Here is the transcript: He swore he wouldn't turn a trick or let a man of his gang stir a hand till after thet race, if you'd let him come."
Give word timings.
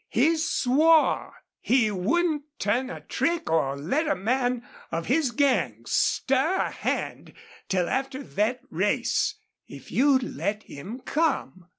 He 0.09 0.35
swore 0.35 1.43
he 1.59 1.91
wouldn't 1.91 2.57
turn 2.57 2.89
a 2.89 3.01
trick 3.01 3.51
or 3.51 3.77
let 3.77 4.07
a 4.07 4.15
man 4.15 4.67
of 4.91 5.05
his 5.05 5.29
gang 5.29 5.83
stir 5.85 6.55
a 6.55 6.71
hand 6.71 7.33
till 7.69 7.87
after 7.87 8.23
thet 8.23 8.61
race, 8.71 9.35
if 9.67 9.91
you'd 9.91 10.23
let 10.23 10.63
him 10.63 11.01
come." 11.01 11.67